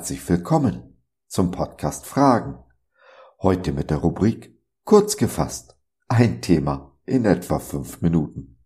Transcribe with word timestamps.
herzlich 0.00 0.26
willkommen 0.30 0.96
zum 1.26 1.50
Podcast 1.50 2.06
Fragen. 2.06 2.58
Heute 3.42 3.70
mit 3.72 3.90
der 3.90 3.98
Rubrik 3.98 4.58
Kurz 4.84 5.18
gefasst. 5.18 5.76
Ein 6.08 6.40
Thema 6.40 6.96
in 7.04 7.26
etwa 7.26 7.58
fünf 7.58 8.00
Minuten. 8.00 8.58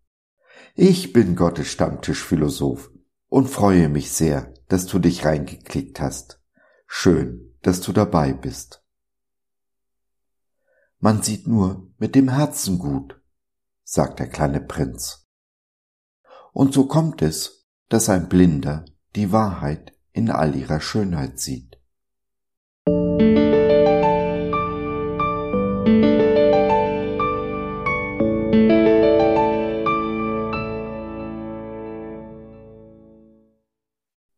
Ich 0.77 1.13
bin 1.13 1.35
Gottes 1.35 1.67
Stammtischphilosoph 1.73 2.89
und 3.27 3.49
freue 3.49 3.89
mich 3.89 4.13
sehr, 4.13 4.55
dass 4.69 4.87
du 4.87 5.01
dich 5.01 5.25
reingeklickt 5.25 5.99
hast. 5.99 6.41
Schön, 6.87 7.57
dass 7.63 7.81
du 7.81 7.93
dabei 7.93 8.33
bist. 8.33 8.85
Man 11.01 11.21
sieht 11.21 11.49
nur 11.49 11.91
mit 11.99 12.15
dem 12.15 12.29
Herzen 12.29 12.79
gut, 12.79 13.21
sagt 13.83 14.21
der 14.21 14.29
kleine 14.29 14.61
Prinz. 14.61 15.27
Und 16.53 16.73
so 16.73 16.87
kommt 16.87 17.23
es, 17.23 17.67
dass 17.89 18.09
ein 18.09 18.29
Blinder 18.29 18.85
die 19.17 19.33
Wahrheit 19.33 19.94
in 20.15 20.31
all 20.31 20.55
ihrer 20.55 20.81
Schönheit 20.81 21.41
sieht. 21.41 21.79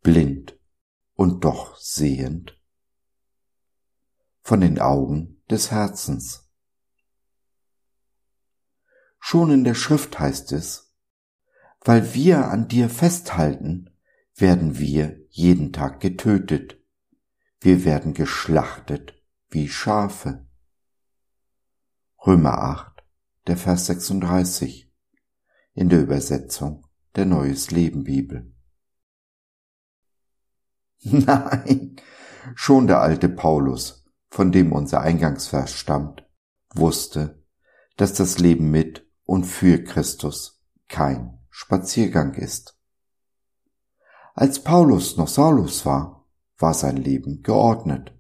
Blind 0.03 0.59
und 1.15 1.45
doch 1.45 1.77
sehend 1.77 2.59
von 4.43 4.61
den 4.61 4.79
Augen 4.79 5.43
des 5.51 5.71
Herzens. 5.71 6.49
Schon 9.19 9.51
in 9.51 9.65
der 9.65 9.75
Schrift 9.75 10.19
heißt 10.19 10.53
es, 10.53 10.95
weil 11.81 12.15
wir 12.15 12.49
an 12.49 12.69
dir 12.69 12.89
festhalten, 12.89 13.91
werden 14.37 14.79
wir 14.79 15.19
jeden 15.31 15.73
Tag 15.73 16.01
getötet. 16.01 16.79
Wir 17.61 17.85
werden 17.85 18.13
geschlachtet 18.15 19.15
wie 19.49 19.69
Schafe. 19.69 20.47
Römer 22.25 22.59
8, 22.59 23.03
der 23.47 23.57
Vers 23.57 23.87
36 23.87 24.93
in 25.73 25.89
der 25.89 26.03
Übersetzung 26.03 26.87
der 27.15 27.25
Neues 27.25 27.71
Leben 27.71 28.05
Bibel. 28.05 28.53
Nein, 31.01 31.97
schon 32.55 32.87
der 32.87 33.01
alte 33.01 33.29
Paulus, 33.29 34.05
von 34.29 34.53
dem 34.53 34.73
unser 34.73 35.01
Eingangsvers 35.01 35.73
stammt, 35.73 36.29
wusste, 36.75 37.43
dass 37.97 38.13
das 38.13 38.39
Leben 38.39 38.71
mit 38.71 39.09
und 39.25 39.45
für 39.45 39.83
Christus 39.83 40.63
kein 40.89 41.39
Spaziergang 41.49 42.35
ist. 42.35 42.76
Als 44.39 44.63
Paulus 44.63 45.17
noch 45.17 45.29
Saulus 45.29 45.87
war, 45.87 46.29
war 46.59 46.75
sein 46.75 46.99
Leben 46.99 47.43
geordnet. 47.43 48.15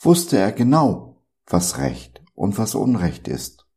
Wusste 0.00 0.38
er 0.38 0.52
genau, 0.52 1.22
was 1.44 1.76
Recht 1.76 2.24
und 2.34 2.56
was 2.56 2.74
Unrecht 2.74 3.28
ist. 3.28 3.68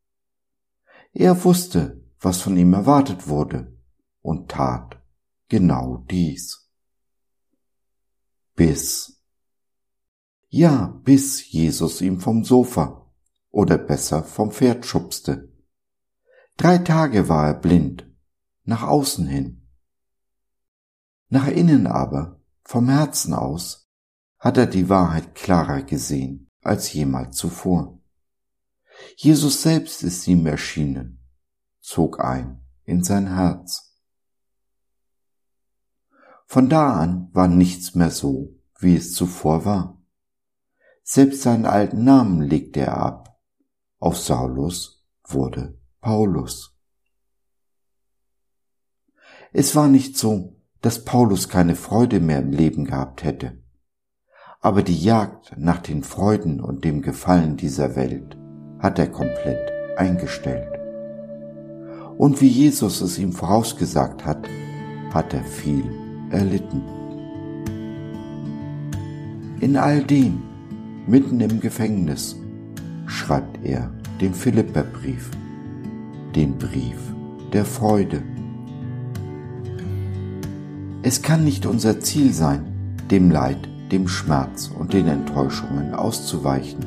Er 1.11 1.43
wusste, 1.43 2.01
was 2.21 2.39
von 2.39 2.55
ihm 2.55 2.73
erwartet 2.73 3.27
wurde 3.27 3.77
und 4.21 4.49
tat 4.49 5.03
genau 5.49 6.05
dies. 6.09 6.71
Bis. 8.55 9.21
Ja, 10.47 11.01
bis 11.03 11.51
Jesus 11.51 11.99
ihm 11.99 12.21
vom 12.21 12.45
Sofa 12.45 13.11
oder 13.49 13.77
besser 13.77 14.23
vom 14.23 14.51
Pferd 14.51 14.85
schubste. 14.85 15.51
Drei 16.55 16.77
Tage 16.77 17.27
war 17.27 17.47
er 17.47 17.55
blind, 17.55 18.09
nach 18.63 18.83
außen 18.83 19.27
hin 19.27 19.64
nach 21.29 21.47
innen 21.47 21.87
aber, 21.87 22.39
vom 22.63 22.89
Herzen 22.89 23.33
aus, 23.33 23.89
hat 24.39 24.57
er 24.57 24.67
die 24.67 24.89
Wahrheit 24.89 25.35
klarer 25.35 25.81
gesehen 25.83 26.51
als 26.61 26.93
jemals 26.93 27.37
zuvor. 27.37 27.99
Jesus 29.17 29.61
selbst 29.61 30.03
ist 30.03 30.27
ihm 30.27 30.45
erschienen, 30.45 31.19
zog 31.79 32.19
ein 32.19 32.61
in 32.83 33.03
sein 33.03 33.33
Herz. 33.33 33.97
Von 36.45 36.69
da 36.69 36.93
an 36.93 37.29
war 37.33 37.47
nichts 37.47 37.95
mehr 37.95 38.11
so, 38.11 38.55
wie 38.79 38.95
es 38.95 39.13
zuvor 39.13 39.65
war. 39.65 40.01
Selbst 41.03 41.41
seinen 41.41 41.65
alten 41.65 42.03
Namen 42.03 42.41
legte 42.41 42.81
er 42.81 42.97
ab. 42.97 43.39
Auf 43.99 44.17
Saulus 44.17 45.05
wurde 45.23 45.79
Paulus. 46.01 46.77
Es 49.51 49.75
war 49.75 49.87
nicht 49.87 50.17
so, 50.17 50.54
dass 50.85 51.03
Paulus 51.03 51.49
keine 51.49 51.73
Freude 51.73 52.19
mehr 52.19 52.37
im 52.37 52.51
Leben 52.51 52.85
gehabt 52.85 53.23
hätte. 53.23 53.57
Aber 54.61 54.83
die 54.83 54.95
Jagd 54.95 55.53
nach 55.57 55.79
den 55.79 56.03
Freuden 56.03 56.61
und 56.61 56.85
dem 56.85 57.01
Gefallen 57.01 57.57
dieser 57.57 57.95
Welt 57.95 58.37
hat 58.77 58.99
er 58.99 59.07
komplett 59.07 59.71
eingestellt. 59.97 60.69
Und 62.19 62.39
wie 62.39 62.49
Jesus 62.49 63.01
es 63.01 63.17
ihm 63.17 63.33
vorausgesagt 63.33 64.27
hat, 64.27 64.47
hat 65.11 65.33
er 65.33 65.43
viel 65.43 65.85
erlitten. 66.29 66.83
In 69.61 69.77
all 69.77 70.03
dem, 70.03 70.43
mitten 71.07 71.39
im 71.39 71.61
Gefängnis, 71.61 72.35
schreibt 73.07 73.57
er 73.65 73.89
den 74.21 74.35
Philipperbrief, 74.35 75.31
den 76.35 76.59
Brief 76.59 76.99
der 77.53 77.65
Freude. 77.65 78.21
Es 81.07 81.21
kann 81.21 81.43
nicht 81.43 81.67
unser 81.67 81.99
Ziel 81.99 82.33
sein, 82.33 82.65
dem 83.11 83.29
Leid, 83.29 83.59
dem 83.91 84.07
Schmerz 84.07 84.71
und 84.75 84.91
den 84.91 85.07
Enttäuschungen 85.07 85.93
auszuweichen. 85.93 86.83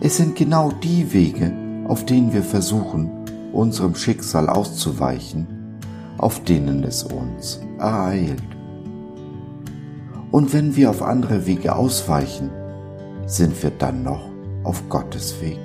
Es 0.00 0.16
sind 0.16 0.36
genau 0.36 0.72
die 0.82 1.12
Wege, 1.12 1.52
auf 1.86 2.06
denen 2.06 2.32
wir 2.32 2.42
versuchen, 2.42 3.10
unserem 3.52 3.94
Schicksal 3.94 4.48
auszuweichen, 4.48 5.46
auf 6.16 6.42
denen 6.42 6.82
es 6.82 7.02
uns 7.02 7.60
ereilt. 7.78 8.42
Und 10.30 10.54
wenn 10.54 10.76
wir 10.76 10.88
auf 10.88 11.02
andere 11.02 11.44
Wege 11.44 11.76
ausweichen, 11.76 12.48
sind 13.26 13.62
wir 13.62 13.70
dann 13.70 14.02
noch 14.02 14.30
auf 14.64 14.88
Gottes 14.88 15.42
Weg. 15.42 15.60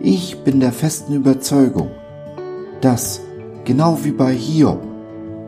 Ich 0.00 0.42
bin 0.42 0.58
der 0.58 0.72
festen 0.72 1.12
Überzeugung, 1.12 1.90
dass 2.80 3.20
genau 3.64 3.98
wie 4.02 4.12
bei 4.12 4.32
Hiob, 4.32 4.82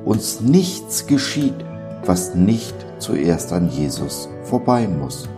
uns 0.05 0.41
nichts 0.41 1.07
geschieht, 1.07 1.65
was 2.05 2.35
nicht 2.35 2.75
zuerst 2.99 3.53
an 3.53 3.69
Jesus 3.69 4.29
vorbei 4.43 4.87
muss. 4.89 5.29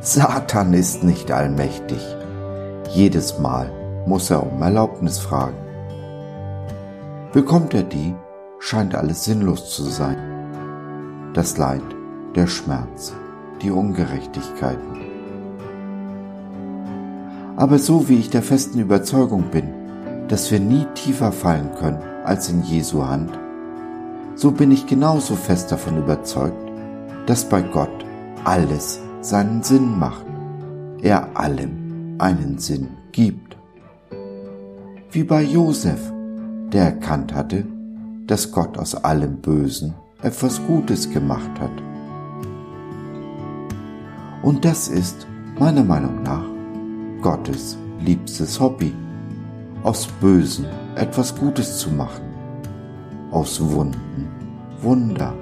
Satan 0.00 0.72
ist 0.72 1.04
nicht 1.04 1.30
allmächtig. 1.30 2.00
Jedes 2.90 3.38
Mal 3.38 3.70
muss 4.06 4.30
er 4.30 4.42
um 4.42 4.60
Erlaubnis 4.60 5.18
fragen. 5.18 5.56
Bekommt 7.32 7.72
er 7.74 7.84
die, 7.84 8.14
scheint 8.58 8.94
alles 8.94 9.24
sinnlos 9.24 9.74
zu 9.74 9.84
sein. 9.84 10.18
Das 11.34 11.56
Leid, 11.56 11.82
der 12.34 12.46
Schmerz, 12.46 13.14
die 13.62 13.70
Ungerechtigkeiten. 13.70 14.98
Aber 17.56 17.78
so 17.78 18.08
wie 18.08 18.18
ich 18.18 18.30
der 18.30 18.42
festen 18.42 18.80
Überzeugung 18.80 19.44
bin, 19.50 19.81
dass 20.28 20.50
wir 20.50 20.60
nie 20.60 20.86
tiefer 20.94 21.32
fallen 21.32 21.70
können 21.78 21.98
als 22.24 22.48
in 22.48 22.62
Jesu 22.62 23.04
Hand, 23.06 23.30
so 24.34 24.50
bin 24.50 24.70
ich 24.70 24.86
genauso 24.86 25.36
fest 25.36 25.70
davon 25.70 25.98
überzeugt, 25.98 26.72
dass 27.26 27.48
bei 27.48 27.62
Gott 27.62 28.04
alles 28.44 29.00
seinen 29.20 29.62
Sinn 29.62 29.98
macht, 29.98 30.24
er 31.00 31.36
allem 31.36 32.16
einen 32.18 32.58
Sinn 32.58 32.88
gibt. 33.12 33.56
Wie 35.10 35.24
bei 35.24 35.42
Josef, 35.42 36.00
der 36.72 36.84
erkannt 36.84 37.34
hatte, 37.34 37.66
dass 38.26 38.50
Gott 38.50 38.78
aus 38.78 38.94
allem 38.94 39.36
Bösen 39.36 39.94
etwas 40.22 40.64
Gutes 40.66 41.10
gemacht 41.10 41.50
hat. 41.60 41.70
Und 44.42 44.64
das 44.64 44.88
ist, 44.88 45.26
meiner 45.58 45.84
Meinung 45.84 46.22
nach, 46.22 46.44
Gottes 47.20 47.76
liebstes 48.00 48.58
Hobby 48.58 48.92
aus 49.82 50.06
Bösen 50.20 50.66
etwas 50.94 51.34
Gutes 51.36 51.78
zu 51.78 51.90
machen, 51.90 52.22
aus 53.30 53.60
Wunden 53.60 54.28
Wunder. 54.80 55.32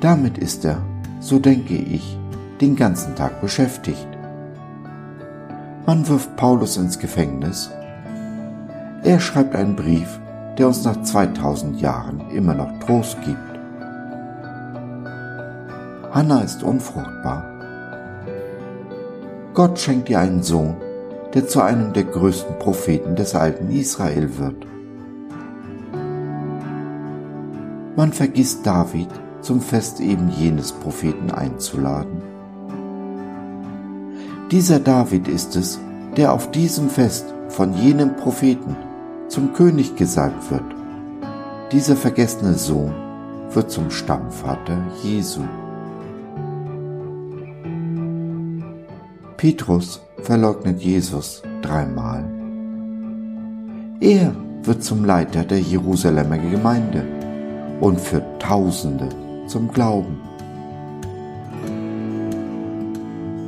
Damit 0.00 0.36
ist 0.38 0.64
er, 0.64 0.82
so 1.20 1.38
denke 1.38 1.74
ich, 1.74 2.18
den 2.60 2.76
ganzen 2.76 3.14
Tag 3.14 3.40
beschäftigt. 3.40 4.06
Man 5.86 6.06
wirft 6.08 6.36
Paulus 6.36 6.76
ins 6.76 6.98
Gefängnis. 6.98 7.70
Er 9.02 9.20
schreibt 9.20 9.54
einen 9.54 9.76
Brief, 9.76 10.20
der 10.58 10.68
uns 10.68 10.84
nach 10.84 11.02
2000 11.02 11.80
Jahren 11.80 12.30
immer 12.30 12.54
noch 12.54 12.78
Trost 12.80 13.16
gibt. 13.24 13.38
Hannah 16.12 16.42
ist 16.42 16.62
unfruchtbar. 16.62 17.44
Gott 19.52 19.78
schenkt 19.78 20.10
ihr 20.10 20.20
einen 20.20 20.42
Sohn, 20.42 20.76
der 21.34 21.48
zu 21.48 21.60
einem 21.60 21.92
der 21.92 22.04
größten 22.04 22.58
Propheten 22.58 23.16
des 23.16 23.34
alten 23.34 23.70
Israel 23.70 24.38
wird. 24.38 24.66
Man 27.96 28.12
vergisst 28.12 28.64
David 28.64 29.08
zum 29.40 29.60
Fest 29.60 30.00
eben 30.00 30.30
jenes 30.30 30.72
Propheten 30.72 31.30
einzuladen. 31.30 32.22
Dieser 34.50 34.78
David 34.78 35.28
ist 35.28 35.56
es, 35.56 35.80
der 36.16 36.32
auf 36.32 36.50
diesem 36.52 36.88
Fest 36.88 37.34
von 37.48 37.74
jenem 37.74 38.16
Propheten 38.16 38.76
zum 39.28 39.52
König 39.52 39.96
gesalbt 39.96 40.50
wird. 40.50 40.64
Dieser 41.72 41.96
vergessene 41.96 42.54
Sohn 42.54 42.94
wird 43.50 43.70
zum 43.70 43.90
Stammvater 43.90 44.78
Jesu. 45.02 45.40
Petrus 49.36 50.00
verleugnet 50.22 50.80
Jesus 50.80 51.42
dreimal. 51.62 52.24
Er 54.00 54.34
wird 54.62 54.82
zum 54.82 55.04
Leiter 55.04 55.44
der 55.44 55.60
Jerusalemer 55.60 56.38
Gemeinde 56.38 57.04
und 57.80 58.00
führt 58.00 58.40
Tausende 58.40 59.08
zum 59.46 59.70
Glauben. 59.70 60.20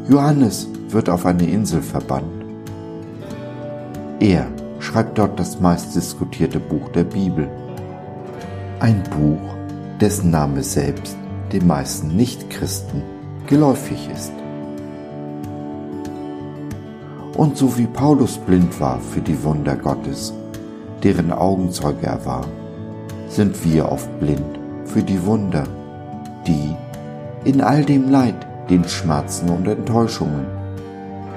Johannes 0.09 0.69
wird 0.89 1.09
auf 1.09 1.27
eine 1.27 1.47
Insel 1.47 1.83
verbannt. 1.83 2.45
Er 4.21 4.47
schreibt 4.79 5.19
dort 5.19 5.39
das 5.39 5.61
meistdiskutierte 5.61 6.61
Buch 6.61 6.89
der 6.91 7.05
Bibel. 7.05 7.49
Ein 8.81 9.03
Buch, 9.05 9.55
dessen 10.01 10.31
Name 10.31 10.63
selbst 10.63 11.17
den 11.53 11.67
meisten 11.67 12.15
Nichtchristen 12.17 13.03
geläufig 13.47 14.09
ist. 14.15 14.33
Und 17.37 17.59
so 17.59 17.77
wie 17.77 17.87
Paulus 17.87 18.39
blind 18.39 18.81
war 18.81 18.99
für 18.99 19.21
die 19.21 19.43
Wunder 19.45 19.77
Gottes, 19.77 20.33
deren 21.03 21.33
Augenzeuge 21.33 22.07
er 22.07 22.25
war, 22.25 22.47
sind 23.29 23.63
wir 23.65 23.93
oft 23.93 24.09
blind 24.21 24.59
für 24.85 25.03
die 25.03 25.25
Wunder, 25.27 25.65
die 26.47 26.75
in 27.45 27.61
all 27.61 27.85
dem 27.85 28.11
Leid, 28.11 28.47
den 28.71 28.85
Schmerzen 28.85 29.51
und 29.51 29.69
Enttäuschungen 29.69 30.47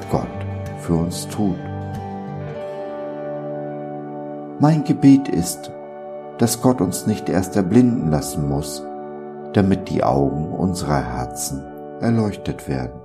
Gott 0.10 0.28
für 0.80 0.96
uns 0.96 1.28
tut. 1.28 1.58
Mein 4.60 4.84
Gebet 4.86 5.28
ist, 5.28 5.72
dass 6.38 6.62
Gott 6.62 6.80
uns 6.82 7.08
nicht 7.08 7.30
erst 7.30 7.56
erblinden 7.56 8.10
lassen 8.10 8.48
muss, 8.48 8.84
damit 9.54 9.90
die 9.90 10.04
Augen 10.04 10.52
unserer 10.54 11.02
Herzen 11.02 11.64
erleuchtet 12.00 12.68
werden. 12.70 12.99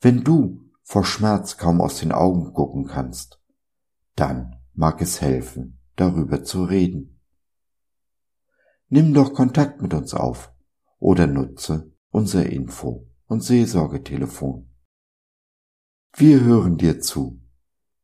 Wenn 0.00 0.22
du 0.22 0.70
vor 0.82 1.04
Schmerz 1.04 1.56
kaum 1.56 1.80
aus 1.80 1.98
den 1.98 2.12
Augen 2.12 2.52
gucken 2.52 2.86
kannst, 2.86 3.42
dann 4.14 4.62
mag 4.72 5.02
es 5.02 5.20
helfen, 5.20 5.80
darüber 5.96 6.44
zu 6.44 6.62
reden. 6.64 7.20
Nimm 8.88 9.12
doch 9.12 9.34
Kontakt 9.34 9.82
mit 9.82 9.92
uns 9.94 10.14
auf 10.14 10.52
oder 10.98 11.26
nutze 11.26 11.92
unser 12.10 12.46
Info- 12.46 13.08
und 13.26 13.42
Seelsorgetelefon. 13.42 14.72
Wir 16.16 16.42
hören 16.42 16.78
dir 16.78 17.00
zu, 17.00 17.42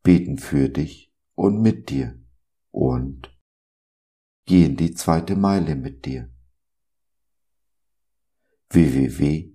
beten 0.03 0.39
für 0.39 0.69
dich 0.69 1.15
und 1.35 1.63
mit 1.63 1.89
dir 1.91 2.21
und 2.71 3.35
gehen 4.47 4.77
die 4.77 4.95
zweite 4.95 5.37
Meile 5.37 5.75
mit 5.77 6.05
dir. 6.05 6.29
www.gott.de 8.69 9.55